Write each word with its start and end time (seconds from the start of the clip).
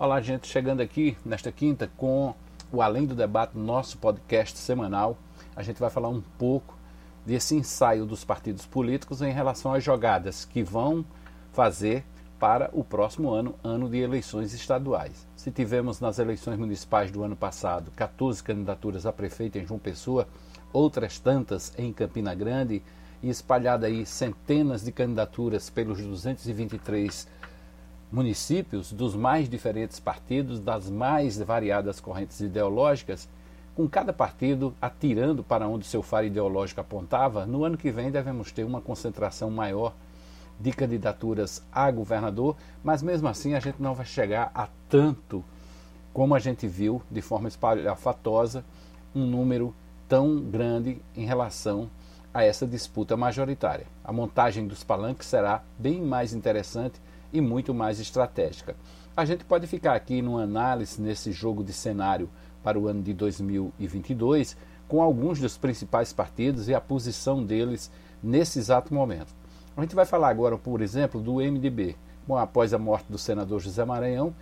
Olá, 0.00 0.20
gente, 0.20 0.46
chegando 0.46 0.80
aqui 0.80 1.18
nesta 1.24 1.50
quinta 1.50 1.90
com 1.96 2.32
o 2.70 2.80
Além 2.80 3.04
do 3.04 3.16
Debate, 3.16 3.58
nosso 3.58 3.98
podcast 3.98 4.56
semanal. 4.56 5.18
A 5.56 5.62
gente 5.64 5.80
vai 5.80 5.90
falar 5.90 6.08
um 6.08 6.20
pouco 6.38 6.78
desse 7.26 7.56
ensaio 7.56 8.06
dos 8.06 8.22
partidos 8.22 8.64
políticos 8.64 9.22
em 9.22 9.32
relação 9.32 9.74
às 9.74 9.82
jogadas 9.82 10.44
que 10.44 10.62
vão 10.62 11.04
fazer 11.52 12.04
para 12.38 12.70
o 12.72 12.84
próximo 12.84 13.30
ano, 13.30 13.56
ano 13.64 13.90
de 13.90 13.98
eleições 13.98 14.54
estaduais. 14.54 15.26
Se 15.34 15.50
tivemos 15.50 15.98
nas 15.98 16.20
eleições 16.20 16.60
municipais 16.60 17.10
do 17.10 17.24
ano 17.24 17.34
passado 17.34 17.90
14 17.96 18.40
candidaturas 18.40 19.04
a 19.04 19.12
prefeito 19.12 19.58
em 19.58 19.66
João 19.66 19.80
Pessoa, 19.80 20.28
outras 20.72 21.18
tantas 21.18 21.72
em 21.76 21.92
Campina 21.92 22.36
Grande 22.36 22.84
e 23.20 23.28
espalhada 23.28 23.88
aí 23.88 24.06
centenas 24.06 24.84
de 24.84 24.92
candidaturas 24.92 25.68
pelos 25.68 26.00
223 26.00 27.26
municípios 28.10 28.92
dos 28.92 29.14
mais 29.14 29.48
diferentes 29.48 30.00
partidos, 30.00 30.60
das 30.60 30.90
mais 30.90 31.38
variadas 31.38 32.00
correntes 32.00 32.40
ideológicas, 32.40 33.28
com 33.74 33.88
cada 33.88 34.12
partido 34.12 34.74
atirando 34.80 35.44
para 35.44 35.68
onde 35.68 35.86
seu 35.86 36.02
faro 36.02 36.26
ideológico 36.26 36.80
apontava, 36.80 37.46
no 37.46 37.64
ano 37.64 37.76
que 37.76 37.90
vem 37.90 38.10
devemos 38.10 38.50
ter 38.50 38.64
uma 38.64 38.80
concentração 38.80 39.50
maior 39.50 39.94
de 40.58 40.72
candidaturas 40.72 41.62
a 41.70 41.90
governador, 41.90 42.56
mas 42.82 43.02
mesmo 43.02 43.28
assim 43.28 43.54
a 43.54 43.60
gente 43.60 43.80
não 43.80 43.94
vai 43.94 44.06
chegar 44.06 44.50
a 44.54 44.68
tanto 44.88 45.44
como 46.12 46.34
a 46.34 46.38
gente 46.38 46.66
viu 46.66 47.00
de 47.10 47.22
forma 47.22 47.46
espalhafatosa 47.46 48.64
um 49.14 49.24
número 49.24 49.72
tão 50.08 50.40
grande 50.40 51.00
em 51.16 51.24
relação 51.24 51.88
a 52.32 52.44
essa 52.44 52.66
disputa 52.66 53.16
majoritária. 53.16 53.86
A 54.04 54.12
montagem 54.12 54.66
dos 54.66 54.84
palanques 54.84 55.26
será 55.26 55.62
bem 55.78 56.00
mais 56.00 56.32
interessante 56.32 57.00
e 57.32 57.40
muito 57.40 57.74
mais 57.74 58.00
estratégica. 58.00 58.76
A 59.16 59.24
gente 59.24 59.44
pode 59.44 59.66
ficar 59.66 59.94
aqui 59.94 60.22
numa 60.22 60.42
análise 60.42 61.00
nesse 61.00 61.32
jogo 61.32 61.64
de 61.64 61.72
cenário 61.72 62.28
para 62.62 62.78
o 62.78 62.86
ano 62.86 63.02
de 63.02 63.12
2022 63.12 64.56
com 64.86 65.02
alguns 65.02 65.38
dos 65.38 65.58
principais 65.58 66.12
partidos 66.12 66.68
e 66.68 66.74
a 66.74 66.80
posição 66.80 67.44
deles 67.44 67.90
nesse 68.22 68.58
exato 68.58 68.94
momento. 68.94 69.34
A 69.76 69.82
gente 69.82 69.94
vai 69.94 70.06
falar 70.06 70.28
agora, 70.28 70.56
por 70.56 70.80
exemplo, 70.80 71.20
do 71.20 71.34
MDB. 71.34 71.96
Bom, 72.26 72.36
após 72.36 72.74
a 72.74 72.78
morte 72.78 73.06
do 73.10 73.18
senador 73.18 73.60
José 73.60 73.84
Maranhão, 73.84 74.34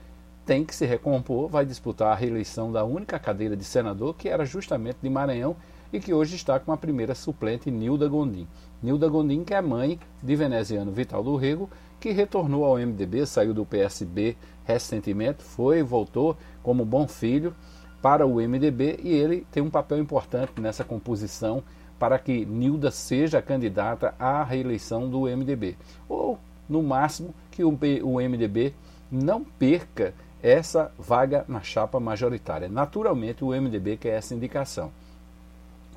tem 0.45 0.65
que 0.65 0.75
se 0.75 0.87
recompor, 0.87 1.49
vai 1.49 1.67
disputar 1.67 2.13
a 2.13 2.15
reeleição 2.15 2.71
da 2.71 2.85
única 2.85 3.19
cadeira 3.19 3.57
de 3.57 3.65
senador, 3.65 4.15
que 4.15 4.29
era 4.29 4.45
justamente 4.45 4.99
de 5.03 5.11
Maranhão, 5.11 5.57
e 5.93 6.01
que 6.01 6.13
hoje 6.13 6.37
está 6.37 6.59
com 6.59 6.73
a 6.73 6.77
primeira 6.77 7.15
suplente, 7.15 7.71
Nilda 7.71 8.09
Gondim. 8.09 8.47
Nilda 8.83 9.09
Gondim, 9.09 9.45
que 9.45 9.55
é 9.55 9.61
mãe 9.61 9.99
de 10.23 10.37
veneziano 10.37 10.93
Vital 10.93 11.23
do 11.23 11.37
Rego, 11.37 11.69
que 11.99 12.11
retornou 12.11 12.65
ao 12.65 12.79
MDB, 12.79 13.27
saiu 13.27 13.55
do 13.55 13.65
PSB 13.65 14.37
recentemente, 14.65 15.43
foi 15.43 15.79
e 15.79 15.83
voltou 15.83 16.37
como 16.63 16.85
bom 16.85 17.07
filho 17.09 17.55
para 18.03 18.27
o 18.27 18.37
MDB 18.37 19.01
e 19.03 19.13
ele 19.13 19.47
tem 19.51 19.63
um 19.63 19.71
papel 19.71 19.99
importante 19.99 20.61
nessa 20.61 20.85
composição 20.85 21.63
para 21.99 22.19
que 22.19 22.45
Nilda 22.45 22.91
seja 22.91 23.41
candidata 23.41 24.15
à 24.19 24.45
reeleição 24.45 25.09
do 25.09 25.23
MDB. 25.23 25.77
Ou, 26.09 26.39
no 26.69 26.83
máximo, 26.83 27.35
que 27.51 27.65
o 27.65 27.73
MDB 27.73 28.75
não 29.11 29.43
perca 29.43 30.13
essa 30.43 30.93
vaga 30.99 31.45
na 31.49 31.61
chapa 31.63 31.99
majoritária. 31.99 32.69
Naturalmente, 32.69 33.43
o 33.43 33.49
MDB 33.49 33.97
quer 33.97 34.19
essa 34.19 34.35
indicação. 34.35 34.93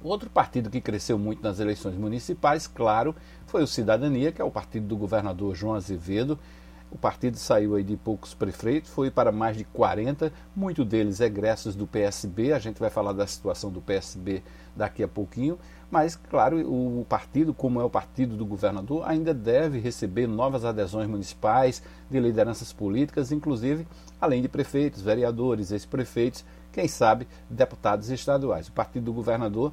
Outro 0.01 0.29
partido 0.29 0.69
que 0.69 0.79
cresceu 0.79 1.19
muito 1.19 1.43
nas 1.43 1.59
eleições 1.59 1.95
municipais, 1.95 2.67
claro, 2.67 3.13
foi 3.45 3.61
o 3.61 3.67
Cidadania, 3.67 4.31
que 4.31 4.41
é 4.41 4.45
o 4.45 4.51
partido 4.51 4.87
do 4.87 4.95
governador 4.95 5.53
João 5.55 5.75
Azevedo. 5.75 6.39
O 6.89 6.97
partido 6.97 7.37
saiu 7.37 7.75
aí 7.75 7.83
de 7.83 7.97
poucos 7.97 8.33
prefeitos, 8.33 8.89
foi 8.89 9.11
para 9.11 9.31
mais 9.31 9.57
de 9.57 9.63
40, 9.63 10.31
muitos 10.55 10.85
deles 10.85 11.19
egressos 11.19 11.75
do 11.75 11.85
PSB. 11.85 12.53
A 12.53 12.59
gente 12.59 12.79
vai 12.79 12.89
falar 12.89 13.13
da 13.13 13.27
situação 13.27 13.69
do 13.69 13.81
PSB 13.81 14.41
daqui 14.75 15.03
a 15.03 15.07
pouquinho, 15.07 15.59
mas 15.91 16.15
claro, 16.15 16.59
o 16.59 17.05
partido, 17.07 17.53
como 17.53 17.81
é 17.81 17.83
o 17.83 17.89
partido 17.89 18.37
do 18.37 18.45
governador, 18.45 19.03
ainda 19.05 19.33
deve 19.33 19.79
receber 19.79 20.27
novas 20.27 20.63
adesões 20.63 21.07
municipais 21.07 21.81
de 22.09 22.19
lideranças 22.19 22.71
políticas, 22.71 23.31
inclusive 23.31 23.87
além 24.21 24.41
de 24.41 24.49
prefeitos, 24.49 25.01
vereadores, 25.01 25.71
ex-prefeitos, 25.71 26.45
quem 26.71 26.87
sabe 26.87 27.27
deputados 27.49 28.09
estaduais. 28.09 28.67
O 28.67 28.71
partido 28.71 29.05
do 29.05 29.13
governador 29.13 29.71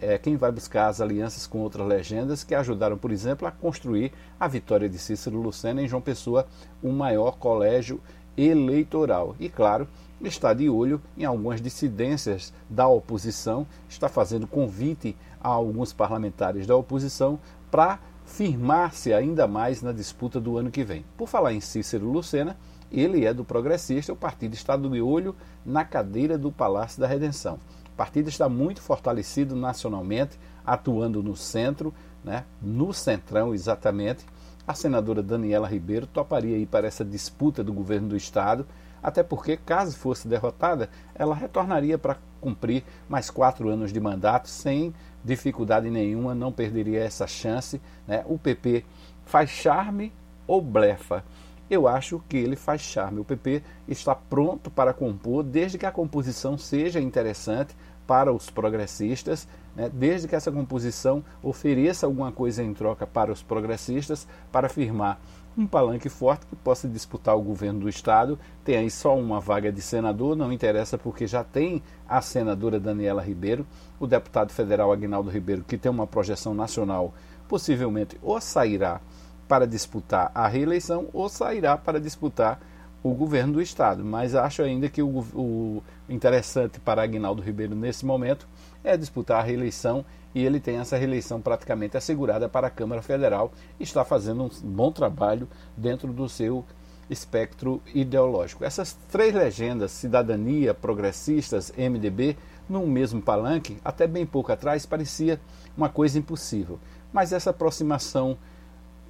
é 0.00 0.16
quem 0.16 0.36
vai 0.36 0.50
buscar 0.50 0.88
as 0.88 1.00
alianças 1.00 1.46
com 1.46 1.58
outras 1.58 1.86
legendas 1.86 2.42
que 2.42 2.54
ajudaram, 2.54 2.96
por 2.96 3.12
exemplo, 3.12 3.46
a 3.46 3.50
construir 3.50 4.12
a 4.38 4.48
vitória 4.48 4.88
de 4.88 4.98
Cícero 4.98 5.40
Lucena 5.40 5.82
em 5.82 5.88
João 5.88 6.00
Pessoa, 6.00 6.46
um 6.82 6.92
maior 6.92 7.32
colégio 7.32 8.00
eleitoral. 8.36 9.36
E, 9.38 9.50
claro, 9.50 9.86
está 10.28 10.52
de 10.52 10.68
olho 10.68 11.00
em 11.16 11.24
algumas 11.24 11.60
dissidências 11.60 12.52
da 12.68 12.86
oposição, 12.86 13.66
está 13.88 14.08
fazendo 14.08 14.46
convite 14.46 15.16
a 15.40 15.48
alguns 15.48 15.92
parlamentares 15.92 16.66
da 16.66 16.76
oposição 16.76 17.38
para 17.70 17.98
firmar-se 18.24 19.12
ainda 19.12 19.46
mais 19.46 19.82
na 19.82 19.92
disputa 19.92 20.40
do 20.40 20.56
ano 20.56 20.70
que 20.70 20.84
vem. 20.84 21.04
Por 21.16 21.28
falar 21.28 21.52
em 21.52 21.60
Cícero 21.60 22.10
Lucena, 22.10 22.56
ele 22.90 23.24
é 23.24 23.32
do 23.32 23.44
progressista, 23.44 24.12
o 24.12 24.16
partido 24.16 24.54
está 24.54 24.76
de 24.76 25.00
olho 25.00 25.34
na 25.64 25.84
cadeira 25.84 26.36
do 26.36 26.50
Palácio 26.50 27.00
da 27.00 27.06
Redenção. 27.06 27.58
O 27.86 27.96
partido 27.96 28.28
está 28.28 28.48
muito 28.48 28.80
fortalecido 28.80 29.54
nacionalmente, 29.54 30.38
atuando 30.64 31.22
no 31.22 31.36
centro, 31.36 31.94
né, 32.24 32.44
no 32.60 32.92
centrão 32.92 33.54
exatamente. 33.54 34.24
A 34.66 34.74
senadora 34.74 35.22
Daniela 35.22 35.68
Ribeiro 35.68 36.06
toparia 36.06 36.56
ir 36.56 36.66
para 36.66 36.86
essa 36.86 37.04
disputa 37.04 37.62
do 37.62 37.72
governo 37.72 38.08
do 38.08 38.16
Estado, 38.16 38.66
até 39.02 39.22
porque, 39.22 39.56
caso 39.56 39.96
fosse 39.96 40.28
derrotada, 40.28 40.90
ela 41.14 41.34
retornaria 41.34 41.98
para 41.98 42.18
cumprir 42.40 42.84
mais 43.08 43.30
quatro 43.30 43.68
anos 43.68 43.92
de 43.92 44.00
mandato 44.00 44.48
sem 44.48 44.94
dificuldade 45.24 45.90
nenhuma, 45.90 46.34
não 46.34 46.50
perderia 46.50 47.02
essa 47.02 47.26
chance. 47.26 47.80
Né? 48.06 48.24
O 48.26 48.38
PP 48.38 48.84
faz 49.24 49.50
charme 49.50 50.12
ou 50.46 50.60
blefa? 50.60 51.24
eu 51.70 51.86
acho 51.86 52.20
que 52.28 52.36
ele 52.36 52.56
faz 52.56 52.80
charme. 52.80 53.20
O 53.20 53.24
PP 53.24 53.62
está 53.86 54.14
pronto 54.14 54.70
para 54.70 54.92
compor, 54.92 55.44
desde 55.44 55.78
que 55.78 55.86
a 55.86 55.92
composição 55.92 56.58
seja 56.58 57.00
interessante 57.00 57.76
para 58.06 58.32
os 58.32 58.50
progressistas, 58.50 59.46
né? 59.76 59.88
desde 59.88 60.26
que 60.26 60.34
essa 60.34 60.50
composição 60.50 61.24
ofereça 61.40 62.06
alguma 62.06 62.32
coisa 62.32 62.60
em 62.60 62.74
troca 62.74 63.06
para 63.06 63.30
os 63.30 63.40
progressistas, 63.40 64.26
para 64.50 64.68
firmar 64.68 65.20
um 65.56 65.66
palanque 65.66 66.08
forte 66.08 66.46
que 66.46 66.56
possa 66.56 66.88
disputar 66.88 67.36
o 67.36 67.42
governo 67.42 67.80
do 67.80 67.88
Estado. 67.88 68.38
Tem 68.64 68.76
aí 68.76 68.90
só 68.90 69.16
uma 69.16 69.40
vaga 69.40 69.72
de 69.72 69.82
senador, 69.82 70.36
não 70.36 70.52
interessa 70.52 70.96
porque 70.96 71.26
já 71.26 71.44
tem 71.44 71.82
a 72.08 72.20
senadora 72.20 72.80
Daniela 72.80 73.22
Ribeiro, 73.22 73.66
o 73.98 74.06
deputado 74.06 74.52
federal 74.52 74.92
Agnaldo 74.92 75.30
Ribeiro, 75.30 75.64
que 75.66 75.78
tem 75.78 75.90
uma 75.90 76.06
projeção 76.06 76.54
nacional, 76.54 77.12
possivelmente 77.48 78.18
ou 78.22 78.40
sairá 78.40 79.00
para 79.48 79.66
disputar 79.66 80.30
a 80.34 80.46
reeleição 80.46 81.08
ou 81.12 81.28
sairá 81.28 81.76
para 81.76 82.00
disputar 82.00 82.60
o 83.02 83.14
governo 83.14 83.54
do 83.54 83.62
Estado. 83.62 84.04
Mas 84.04 84.34
acho 84.34 84.62
ainda 84.62 84.88
que 84.88 85.02
o, 85.02 85.18
o 85.34 85.82
interessante 86.08 86.80
para 86.80 87.02
Aguinaldo 87.02 87.42
Ribeiro 87.42 87.74
nesse 87.74 88.04
momento 88.04 88.46
é 88.82 88.96
disputar 88.96 89.40
a 89.40 89.44
reeleição 89.44 90.04
e 90.34 90.44
ele 90.44 90.60
tem 90.60 90.78
essa 90.78 90.96
reeleição 90.96 91.40
praticamente 91.40 91.96
assegurada 91.96 92.48
para 92.48 92.68
a 92.68 92.70
Câmara 92.70 93.02
Federal 93.02 93.52
e 93.78 93.82
está 93.82 94.04
fazendo 94.04 94.44
um 94.44 94.50
bom 94.62 94.92
trabalho 94.92 95.48
dentro 95.76 96.12
do 96.12 96.28
seu 96.28 96.64
espectro 97.08 97.82
ideológico. 97.92 98.64
Essas 98.64 98.96
três 99.10 99.34
legendas, 99.34 99.90
cidadania, 99.90 100.72
progressistas, 100.72 101.72
MDB, 101.76 102.36
num 102.68 102.86
mesmo 102.86 103.20
palanque, 103.20 103.78
até 103.84 104.06
bem 104.06 104.24
pouco 104.24 104.52
atrás 104.52 104.86
parecia 104.86 105.40
uma 105.76 105.88
coisa 105.88 106.18
impossível. 106.18 106.78
Mas 107.12 107.32
essa 107.32 107.50
aproximação 107.50 108.38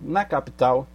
na 0.01 0.25
capital 0.25 0.89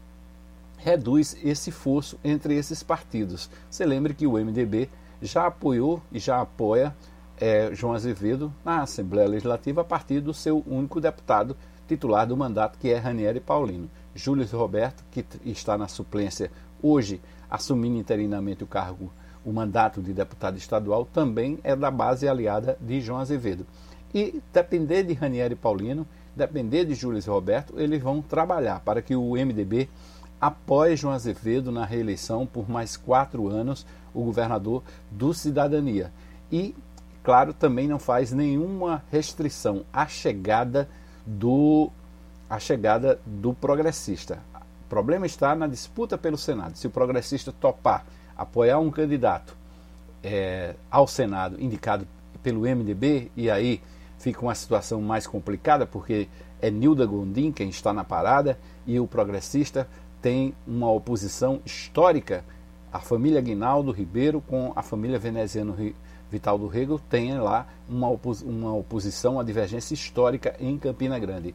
reduz 0.78 1.38
esse 1.44 1.72
fosso 1.72 2.18
entre 2.24 2.56
esses 2.56 2.84
partidos. 2.84 3.50
Você 3.70 3.86
lembre 3.86 4.14
que 4.14 4.28
o 4.28 4.34
MDB 4.34 4.90
já 5.22 5.48
apoiou 5.48 6.02
e 6.12 6.20
já 6.20 6.42
apoia 6.42 6.96
é, 7.40 7.70
João 7.74 7.94
Azevedo 7.94 8.54
na 8.64 8.82
Assembleia 8.82 9.28
Legislativa 9.28 9.82
a 9.82 9.86
partir 9.86 10.20
do 10.20 10.34
seu 10.34 10.64
único 10.68 11.02
deputado 11.02 11.56
titular 11.88 12.26
do 12.26 12.36
mandato, 12.36 12.80
que 12.80 12.90
é 12.90 12.98
Ranieri 12.98 13.40
Paulino. 13.40 13.90
Júlio 14.14 14.48
Roberto, 14.54 15.04
que 15.12 15.26
está 15.46 15.78
na 15.78 15.88
suplência 15.88 16.52
hoje, 16.82 17.22
assumindo 17.50 17.98
interinamente 17.98 18.64
o 18.64 18.68
cargo, 18.68 19.12
o 19.44 19.52
mandato 19.52 20.02
de 20.02 20.14
deputado 20.14 20.58
estadual, 20.58 21.06
também 21.06 21.60
é 21.64 21.76
da 21.76 21.92
base 21.92 22.28
aliada 22.28 22.78
de 22.82 23.02
João 23.02 23.20
Azevedo. 23.20 23.66
E 24.14 24.42
depender 24.54 25.04
de 25.04 25.14
Ranieri 25.14 25.56
Paulino, 25.56 26.08
depender 26.36 26.86
de 26.86 26.96
Júlio 26.96 27.22
Roberto, 27.28 27.80
eles 27.80 28.02
vão 28.02 28.22
trabalhar 28.22 28.80
para 28.80 29.02
que 29.02 29.16
o 29.16 29.34
MDB 29.34 29.90
apoie 30.40 30.96
João 30.96 31.14
Azevedo 31.14 31.72
na 31.72 31.86
reeleição 31.86 32.46
por 32.46 32.70
mais 32.70 32.98
quatro 32.98 33.48
anos, 33.48 33.86
o 34.14 34.24
governador 34.24 34.84
do 35.12 35.34
Cidadania. 35.34 36.12
E, 36.52 36.76
claro, 37.24 37.54
também 37.54 37.88
não 37.88 38.00
faz 38.00 38.32
nenhuma 38.32 39.04
restrição 39.12 39.86
à 39.92 40.08
chegada 40.08 40.88
do, 41.26 41.90
à 42.50 42.60
chegada 42.60 43.20
do 43.26 43.54
progressista. 43.54 44.40
O 44.86 44.90
problema 44.90 45.26
está 45.26 45.56
na 45.56 45.68
disputa 45.68 46.18
pelo 46.18 46.38
Senado. 46.38 46.78
Se 46.78 46.88
o 46.88 46.92
progressista 46.92 47.52
topar 47.52 48.06
apoiar 48.38 48.80
um 48.80 48.92
candidato 48.92 49.56
é, 50.24 50.76
ao 50.92 51.08
Senado 51.08 51.62
indicado 51.62 52.08
pelo 52.44 52.62
MDB, 52.62 53.32
e 53.36 53.50
aí 53.50 53.82
fica 54.20 54.42
uma 54.42 54.56
situação 54.56 55.02
mais 55.02 55.26
complicada, 55.26 55.86
porque 55.86 56.28
é 56.62 56.70
Nilda 56.70 57.06
Gondim 57.06 57.52
quem 57.52 57.70
está 57.70 57.94
na 57.94 58.04
parada 58.04 58.58
e 58.86 59.00
o 59.00 59.08
progressista 59.08 59.88
tem 60.26 60.56
uma 60.66 60.92
oposição 60.92 61.62
histórica. 61.64 62.44
A 62.92 63.00
família 63.00 63.40
Guinaldo 63.40 63.92
Ribeiro 63.92 64.42
com 64.42 64.74
a 64.76 64.82
família 64.82 65.20
veneziano 65.20 65.78
Vital 66.32 66.58
do 66.58 66.66
Rego 66.66 67.00
tem 67.08 67.38
lá 67.38 67.68
uma, 67.88 68.10
opos 68.10 68.42
uma 68.42 68.74
oposição, 68.74 69.34
uma 69.34 69.46
divergência 69.46 69.94
histórica 69.94 70.56
em 70.60 70.80
Campina 70.80 71.20
Grande. 71.20 71.54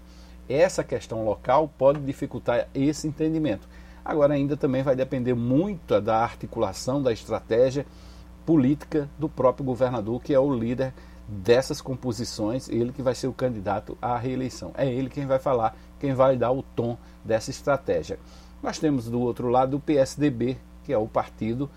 Essa 0.48 0.84
questão 0.84 1.24
local 1.24 1.68
pode 1.76 1.98
dificultar 2.02 2.68
esse 2.72 3.08
entendimento. 3.08 3.68
Agora, 4.04 4.34
ainda 4.34 4.56
também 4.56 4.84
vai 4.84 4.94
depender 4.94 5.34
muito 5.34 6.00
da 6.00 6.18
articulação 6.18 7.02
da 7.02 7.12
estratégia 7.12 7.84
política 8.46 9.10
do 9.18 9.28
próprio 9.28 9.66
governador, 9.66 10.22
que 10.22 10.32
é 10.32 10.38
o 10.38 10.54
líder 10.54 10.94
dessas 11.26 11.80
composições, 11.80 12.68
ele 12.68 12.92
que 12.92 13.02
vai 13.02 13.16
ser 13.16 13.26
o 13.26 13.32
candidato 13.32 13.98
à 14.00 14.16
reeleição. 14.16 14.70
É 14.76 14.88
ele 14.88 15.10
quem 15.10 15.26
vai 15.26 15.40
falar, 15.40 15.76
quem 15.98 16.14
vai 16.14 16.36
dar 16.36 16.52
o 16.52 16.62
tom 16.62 16.96
dessa 17.24 17.50
estratégia. 17.50 18.16
Nós 18.62 18.78
temos 18.78 19.08
do 19.08 19.20
outro 19.20 19.48
lado 19.48 19.76
o 19.76 19.80
PSDB, 19.80 20.58
que 20.84 20.92
é 20.92 20.98
o 20.98 21.08
partido 21.08 21.70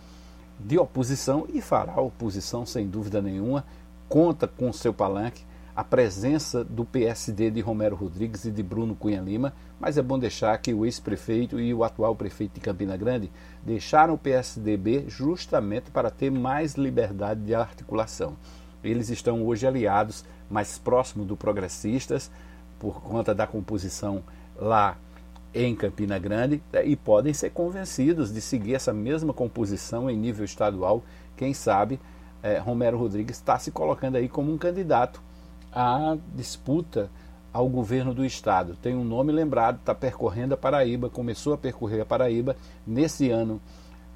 de 0.59 0.77
oposição 0.77 1.47
e 1.53 1.62
fará 1.62 2.00
oposição 2.00 2.65
sem 2.65 2.88
dúvida 2.88 3.21
nenhuma, 3.21 3.65
conta 4.07 4.47
com 4.47 4.71
seu 4.71 4.94
palanque 4.94 5.44
a 5.75 5.83
presença 5.83 6.63
do 6.63 6.85
PSD 6.85 7.50
de 7.50 7.59
Romero 7.59 7.95
Rodrigues 7.95 8.45
e 8.45 8.51
de 8.51 8.62
Bruno 8.62 8.95
Cunha 8.95 9.19
Lima, 9.19 9.53
mas 9.80 9.97
é 9.97 10.03
bom 10.03 10.19
deixar 10.19 10.56
que 10.59 10.71
o 10.71 10.85
ex-prefeito 10.85 11.59
e 11.59 11.74
o 11.74 11.83
atual 11.83 12.15
prefeito 12.15 12.53
de 12.56 12.59
Campina 12.59 12.95
Grande 12.95 13.31
deixaram 13.65 14.13
o 14.13 14.18
PSDB 14.18 15.06
justamente 15.07 15.89
para 15.89 16.12
ter 16.12 16.30
mais 16.30 16.75
liberdade 16.75 17.41
de 17.41 17.56
articulação. 17.56 18.35
Eles 18.83 19.09
estão 19.09 19.44
hoje 19.44 19.65
aliados 19.65 20.24
mais 20.47 20.77
próximo 20.77 21.25
do 21.25 21.35
Progressistas, 21.35 22.30
por 22.77 23.01
conta 23.01 23.33
da 23.33 23.47
composição 23.47 24.21
lá 24.56 24.95
em 25.53 25.75
Campina 25.75 26.17
Grande, 26.17 26.61
né, 26.71 26.85
e 26.85 26.95
podem 26.95 27.33
ser 27.33 27.51
convencidos 27.51 28.33
de 28.33 28.41
seguir 28.41 28.75
essa 28.75 28.91
mesma 28.91 29.33
composição 29.33 30.09
em 30.09 30.17
nível 30.17 30.44
estadual. 30.44 31.03
Quem 31.38 31.53
sabe 31.53 32.00
é, 32.41 32.57
Romero 32.57 32.97
Rodrigues 32.97 33.38
está 33.38 33.57
se 33.59 33.71
colocando 33.71 34.17
aí 34.17 34.27
como 34.27 34.51
um 34.51 34.57
candidato 34.57 35.21
à 35.71 36.17
disputa 36.35 37.09
ao 37.53 37.69
governo 37.69 38.13
do 38.13 38.25
estado. 38.25 38.75
Tem 38.81 38.95
um 38.95 39.03
nome 39.03 39.31
lembrado, 39.31 39.77
está 39.77 39.94
percorrendo 39.94 40.55
a 40.55 40.57
Paraíba, 40.57 41.09
começou 41.09 41.53
a 41.53 41.57
percorrer 41.57 42.01
a 42.01 42.06
Paraíba 42.06 42.57
nesse 42.85 43.29
ano 43.29 43.61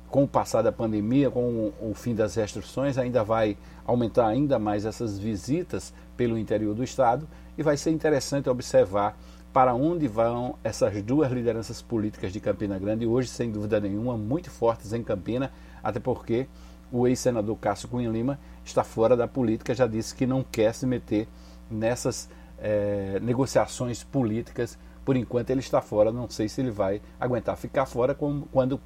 com 0.09 0.23
o 0.23 0.27
passar 0.27 0.61
da 0.61 0.71
pandemia, 0.71 1.29
com 1.29 1.71
o 1.81 1.93
fim 1.93 2.15
das 2.15 2.35
restrições, 2.35 2.97
ainda 2.97 3.23
vai 3.23 3.57
aumentar 3.85 4.27
ainda 4.27 4.57
mais 4.57 4.85
essas 4.85 5.19
visitas 5.19 5.93
pelo 6.15 6.37
interior 6.37 6.73
do 6.73 6.83
estado 6.83 7.27
e 7.57 7.63
vai 7.63 7.77
ser 7.77 7.91
interessante 7.91 8.49
observar 8.49 9.17
para 9.53 9.73
onde 9.73 10.07
vão 10.07 10.55
essas 10.63 11.01
duas 11.01 11.31
lideranças 11.31 11.81
políticas 11.81 12.31
de 12.31 12.39
Campina 12.39 12.77
Grande, 12.77 13.05
hoje, 13.05 13.29
sem 13.29 13.51
dúvida 13.51 13.79
nenhuma, 13.79 14.17
muito 14.17 14.51
fortes 14.51 14.93
em 14.93 15.03
Campina, 15.03 15.51
até 15.83 15.99
porque 15.99 16.47
o 16.91 17.07
ex-senador 17.07 17.57
Cássio 17.57 17.87
Cunha 17.87 18.09
Lima 18.09 18.39
está 18.63 18.83
fora 18.83 19.15
da 19.15 19.27
política, 19.27 19.73
já 19.73 19.87
disse 19.87 20.15
que 20.15 20.25
não 20.25 20.43
quer 20.43 20.73
se 20.73 20.85
meter 20.85 21.27
nessas 21.69 22.29
é, 22.59 23.19
negociações 23.21 24.03
políticas. 24.03 24.77
Por 25.03 25.15
enquanto 25.15 25.49
ele 25.49 25.61
está 25.61 25.81
fora, 25.81 26.11
não 26.11 26.29
sei 26.29 26.49
se 26.49 26.61
ele 26.61 26.71
vai 26.71 27.01
aguentar 27.19 27.55
ficar 27.57 27.85
fora 27.85 28.13
como, 28.13 28.47
quando 28.51 28.79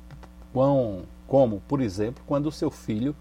como, 1.28 1.62
por 1.68 1.82
exemplo, 1.82 2.24
quando 2.28 2.48
o 2.48 2.52
seu 2.52 2.70
filho, 2.70 3.16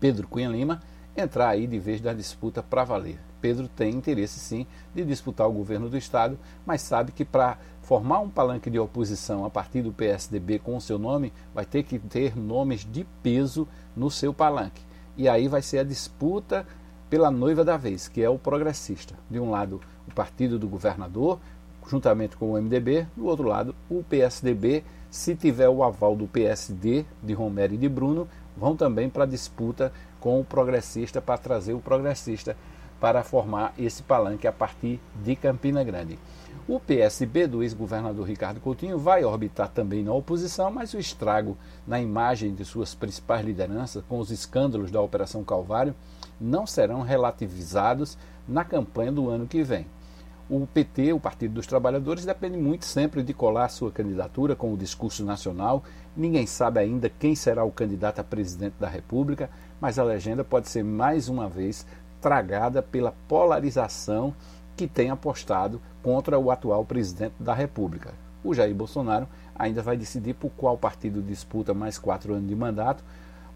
Pedro 0.00 0.26
Cunha 0.26 0.48
Lima, 0.48 0.80
entrar 1.16 1.48
aí 1.48 1.66
de 1.66 1.78
vez 1.78 2.00
da 2.00 2.12
disputa 2.12 2.62
para 2.62 2.84
valer. 2.84 3.18
Pedro 3.40 3.68
tem 3.68 3.94
interesse 3.94 4.38
sim 4.38 4.66
de 4.94 5.04
disputar 5.04 5.48
o 5.48 5.52
governo 5.52 5.88
do 5.88 5.96
estado, 5.96 6.38
mas 6.64 6.80
sabe 6.80 7.12
que 7.12 7.24
para 7.24 7.58
formar 7.82 8.20
um 8.20 8.30
palanque 8.30 8.70
de 8.70 8.78
oposição 8.78 9.44
a 9.44 9.50
partir 9.50 9.82
do 9.82 9.92
PSDB 9.92 10.60
com 10.60 10.76
o 10.76 10.80
seu 10.80 10.98
nome, 10.98 11.32
vai 11.52 11.64
ter 11.64 11.82
que 11.82 11.98
ter 11.98 12.36
nomes 12.36 12.86
de 12.90 13.04
peso 13.22 13.66
no 13.96 14.10
seu 14.10 14.32
palanque. 14.32 14.82
E 15.16 15.28
aí 15.28 15.48
vai 15.48 15.60
ser 15.60 15.78
a 15.78 15.84
disputa 15.84 16.66
pela 17.10 17.30
noiva 17.30 17.64
da 17.64 17.76
vez, 17.76 18.08
que 18.08 18.22
é 18.22 18.30
o 18.30 18.38
progressista. 18.38 19.14
De 19.28 19.38
um 19.38 19.50
lado, 19.50 19.80
o 20.08 20.14
partido 20.14 20.58
do 20.58 20.68
governador, 20.68 21.38
juntamente 21.88 22.36
com 22.36 22.52
o 22.52 22.62
MDB, 22.62 23.06
do 23.16 23.26
outro 23.26 23.48
lado, 23.48 23.74
o 23.90 24.02
PSDB 24.02 24.84
se 25.12 25.36
tiver 25.36 25.68
o 25.68 25.84
aval 25.84 26.16
do 26.16 26.26
PSD, 26.26 27.04
de 27.22 27.34
Romero 27.34 27.74
e 27.74 27.76
de 27.76 27.86
Bruno, 27.86 28.26
vão 28.56 28.74
também 28.74 29.10
para 29.10 29.24
a 29.24 29.26
disputa 29.26 29.92
com 30.22 30.40
o 30.40 30.44
progressista 30.44 31.20
para 31.20 31.36
trazer 31.36 31.74
o 31.74 31.80
progressista 31.80 32.56
para 33.00 33.24
formar 33.24 33.74
esse 33.76 34.00
palanque 34.04 34.46
a 34.46 34.52
partir 34.52 35.00
de 35.24 35.34
Campina 35.34 35.82
Grande. 35.82 36.16
O 36.68 36.78
PSB 36.78 37.48
do 37.48 37.60
ex-governador 37.60 38.24
Ricardo 38.24 38.60
Coutinho 38.60 38.96
vai 38.96 39.24
orbitar 39.24 39.68
também 39.68 40.04
na 40.04 40.12
oposição, 40.12 40.70
mas 40.70 40.94
o 40.94 40.98
estrago 40.98 41.58
na 41.84 42.00
imagem 42.00 42.54
de 42.54 42.64
suas 42.64 42.94
principais 42.94 43.44
lideranças, 43.44 44.04
com 44.08 44.20
os 44.20 44.30
escândalos 44.30 44.92
da 44.92 45.00
Operação 45.00 45.42
Calvário, 45.42 45.92
não 46.40 46.64
serão 46.64 47.02
relativizados 47.02 48.16
na 48.46 48.64
campanha 48.64 49.10
do 49.10 49.28
ano 49.28 49.48
que 49.48 49.64
vem. 49.64 49.86
O 50.54 50.66
PT, 50.66 51.14
o 51.14 51.18
Partido 51.18 51.54
dos 51.54 51.66
Trabalhadores, 51.66 52.26
depende 52.26 52.58
muito 52.58 52.84
sempre 52.84 53.22
de 53.22 53.32
colar 53.32 53.70
sua 53.70 53.90
candidatura 53.90 54.54
com 54.54 54.70
o 54.70 54.76
discurso 54.76 55.24
nacional. 55.24 55.82
Ninguém 56.14 56.46
sabe 56.46 56.78
ainda 56.78 57.08
quem 57.08 57.34
será 57.34 57.64
o 57.64 57.70
candidato 57.70 58.18
a 58.18 58.24
presidente 58.24 58.74
da 58.78 58.86
República, 58.86 59.48
mas 59.80 59.98
a 59.98 60.04
legenda 60.04 60.44
pode 60.44 60.68
ser 60.68 60.84
mais 60.84 61.26
uma 61.26 61.48
vez 61.48 61.86
tragada 62.20 62.82
pela 62.82 63.14
polarização 63.26 64.34
que 64.76 64.86
tem 64.86 65.08
apostado 65.08 65.80
contra 66.02 66.38
o 66.38 66.50
atual 66.50 66.84
presidente 66.84 67.36
da 67.40 67.54
República. 67.54 68.12
O 68.44 68.52
Jair 68.52 68.74
Bolsonaro 68.74 69.26
ainda 69.54 69.80
vai 69.80 69.96
decidir 69.96 70.34
por 70.34 70.50
qual 70.50 70.76
partido 70.76 71.22
disputa 71.22 71.72
mais 71.72 71.96
quatro 71.96 72.34
anos 72.34 72.46
de 72.46 72.54
mandato. 72.54 73.02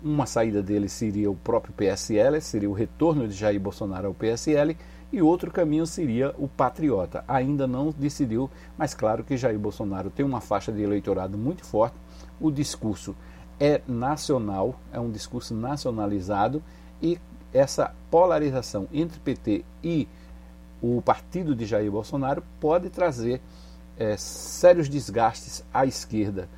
Uma 0.02 0.24
saída 0.24 0.62
dele 0.62 0.88
seria 0.88 1.30
o 1.30 1.36
próprio 1.36 1.74
PSL, 1.74 2.40
seria 2.40 2.70
o 2.70 2.72
retorno 2.72 3.28
de 3.28 3.34
Jair 3.34 3.60
Bolsonaro 3.60 4.06
ao 4.06 4.14
PSL 4.14 4.74
e 5.12 5.22
outro 5.22 5.50
caminho 5.50 5.86
seria 5.86 6.34
o 6.38 6.48
patriota. 6.48 7.24
Ainda 7.28 7.66
não 7.66 7.90
decidiu, 7.96 8.50
mas 8.76 8.94
claro 8.94 9.24
que 9.24 9.36
Jair 9.36 9.58
Bolsonaro 9.58 10.10
tem 10.10 10.24
uma 10.24 10.40
faixa 10.40 10.72
de 10.72 10.82
eleitorado 10.82 11.38
muito 11.38 11.64
forte. 11.64 11.96
O 12.40 12.50
discurso 12.50 13.14
é 13.58 13.80
nacional, 13.86 14.78
é 14.92 15.00
um 15.00 15.10
discurso 15.10 15.54
nacionalizado 15.54 16.62
e 17.00 17.18
essa 17.52 17.94
polarização 18.10 18.86
entre 18.92 19.18
PT 19.20 19.64
e 19.82 20.06
o 20.82 21.00
partido 21.00 21.54
de 21.54 21.64
Jair 21.64 21.90
Bolsonaro 21.90 22.42
pode 22.60 22.90
trazer 22.90 23.40
é, 23.96 24.16
sérios 24.16 24.88
desgastes 24.88 25.64
à 25.72 25.86
esquerda, 25.86 26.48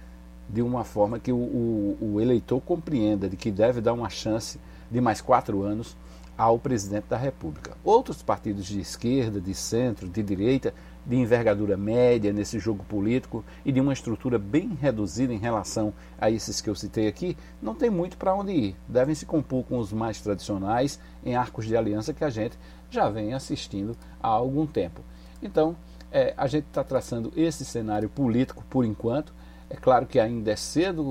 de 0.49 0.61
uma 0.61 0.83
forma 0.83 1.21
que 1.21 1.31
o, 1.31 1.37
o, 1.37 1.99
o 2.15 2.21
eleitor 2.21 2.61
compreenda 2.61 3.29
de 3.29 3.37
que 3.37 3.51
deve 3.51 3.81
dar 3.81 3.93
uma 3.93 4.09
chance 4.09 4.59
de 4.91 5.01
mais 5.01 5.21
quatro 5.21 5.63
anos 5.63 5.97
ao 6.39 6.57
presidente 6.57 7.07
da 7.09 7.17
República. 7.17 7.77
Outros 7.83 8.23
partidos 8.23 8.65
de 8.65 8.81
esquerda, 8.81 9.41
de 9.41 9.53
centro, 9.53 10.09
de 10.09 10.23
direita, 10.23 10.73
de 11.05 11.17
envergadura 11.17 11.77
média 11.77 12.33
nesse 12.33 12.61
jogo 12.61 12.85
político 12.85 13.45
e 13.65 13.73
de 13.73 13.81
uma 13.81 13.93
estrutura 13.93 14.39
bem 14.39 14.79
reduzida 14.81 15.35
em 15.35 15.39
relação 15.39 15.93
a 16.17 16.31
esses 16.31 16.61
que 16.61 16.71
eu 16.71 16.77
citei 16.77 17.09
aqui, 17.09 17.37
não 17.61 17.75
tem 17.75 17.91
muito 17.91 18.17
para 18.17 18.35
onde 18.35 18.53
ir. 18.53 18.77
Devem 18.87 19.15
se 19.15 19.27
compor 19.27 19.65
com 19.65 19.79
os 19.79 19.93
mais 19.93 20.21
tradicionais 20.21 21.01
em 21.25 21.35
arcos 21.35 21.67
de 21.67 21.77
aliança 21.77 22.15
que 22.15 22.23
a 22.23 22.31
gente 22.31 22.57
já 22.89 23.11
vem 23.11 23.35
assistindo 23.35 23.97
há 24.23 24.29
algum 24.29 24.67
tempo. 24.67 25.03
Então, 25.43 25.77
é, 26.13 26.35
a 26.37 26.47
gente 26.47 26.67
está 26.67 26.85
traçando 26.85 27.33
esse 27.37 27.65
cenário 27.65 28.09
político 28.09 28.65
por 28.71 28.85
enquanto. 28.85 29.35
É 29.71 29.77
claro 29.77 30.07
que 30.07 30.19
ainda 30.19 30.51
é 30.51 30.57
cedo, 30.57 31.05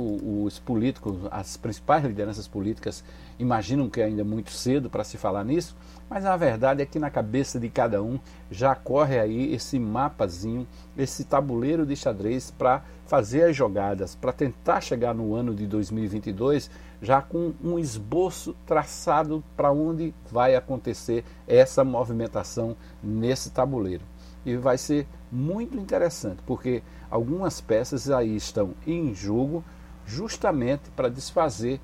os 0.43 0.57
políticos, 0.57 1.15
as 1.29 1.55
principais 1.57 2.03
lideranças 2.03 2.47
políticas 2.47 3.03
imaginam 3.37 3.87
que 3.87 4.01
é 4.01 4.05
ainda 4.05 4.23
muito 4.23 4.49
cedo 4.49 4.89
para 4.89 5.03
se 5.03 5.15
falar 5.15 5.43
nisso, 5.43 5.75
mas 6.09 6.25
a 6.25 6.35
verdade 6.35 6.81
é 6.81 6.85
que 6.85 6.97
na 6.97 7.11
cabeça 7.11 7.59
de 7.59 7.69
cada 7.69 8.01
um 8.01 8.19
já 8.49 8.73
corre 8.73 9.19
aí 9.19 9.53
esse 9.53 9.77
mapazinho, 9.77 10.65
esse 10.97 11.23
tabuleiro 11.23 11.85
de 11.85 11.95
xadrez 11.95 12.49
para 12.49 12.83
fazer 13.05 13.43
as 13.43 13.55
jogadas, 13.55 14.15
para 14.15 14.33
tentar 14.33 14.81
chegar 14.81 15.13
no 15.13 15.35
ano 15.35 15.53
de 15.53 15.67
2022 15.67 16.71
já 16.99 17.21
com 17.21 17.53
um 17.63 17.77
esboço 17.77 18.55
traçado 18.65 19.43
para 19.55 19.71
onde 19.71 20.15
vai 20.31 20.55
acontecer 20.55 21.23
essa 21.47 21.83
movimentação 21.83 22.75
nesse 23.03 23.51
tabuleiro 23.51 24.03
e 24.47 24.55
vai 24.55 24.77
ser 24.77 25.05
muito 25.29 25.77
interessante, 25.77 26.41
porque 26.45 26.81
algumas 27.11 27.59
peças 27.59 28.09
aí 28.09 28.35
estão 28.35 28.73
em 28.85 29.13
jogo 29.13 29.63
justamente 30.05 30.89
para 30.95 31.09
desfazer 31.09 31.81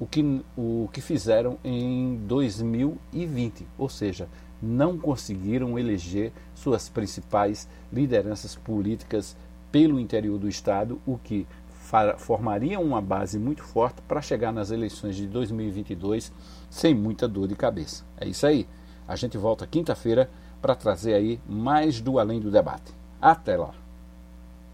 o 0.00 0.06
que, 0.06 0.42
o 0.56 0.88
que 0.90 1.02
fizeram 1.02 1.58
em 1.62 2.16
2020, 2.26 3.66
ou 3.76 3.90
seja, 3.90 4.26
não 4.60 4.96
conseguiram 4.96 5.78
eleger 5.78 6.32
suas 6.54 6.88
principais 6.88 7.68
lideranças 7.92 8.56
políticas 8.56 9.36
pelo 9.70 10.00
interior 10.00 10.38
do 10.38 10.48
Estado, 10.48 10.98
o 11.06 11.18
que 11.18 11.46
formaria 12.16 12.80
uma 12.80 13.02
base 13.02 13.38
muito 13.38 13.62
forte 13.62 14.00
para 14.02 14.22
chegar 14.22 14.52
nas 14.52 14.70
eleições 14.70 15.14
de 15.16 15.26
2022 15.26 16.32
sem 16.70 16.94
muita 16.94 17.28
dor 17.28 17.48
de 17.48 17.56
cabeça. 17.56 18.04
É 18.18 18.26
isso 18.26 18.46
aí. 18.46 18.66
A 19.06 19.16
gente 19.16 19.38
volta 19.38 19.66
quinta-feira 19.66 20.30
para 20.60 20.74
trazer 20.74 21.14
aí 21.14 21.40
mais 21.48 22.00
do 22.00 22.18
Além 22.18 22.40
do 22.40 22.50
Debate. 22.50 22.92
Até 23.20 23.56
lá! 23.56 23.87